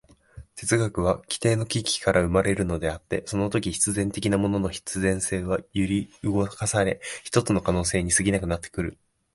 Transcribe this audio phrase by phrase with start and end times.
[0.55, 8.97] 哲学は基底の危機から生まれるのであって、そのとき必然的なものの必然性は揺り動かされ、ひとつの可能性に過ぎなくなってくる。